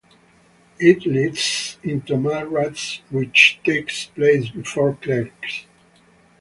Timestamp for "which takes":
3.11-4.07